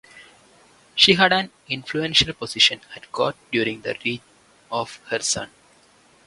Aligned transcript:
She 0.95 1.13
had 1.13 1.31
an 1.31 1.51
influential 1.69 2.33
position 2.33 2.81
at 2.95 3.11
court 3.11 3.35
during 3.51 3.81
the 3.81 3.95
reign 4.03 4.21
of 4.71 4.95
her 5.11 5.19
son. 5.19 5.51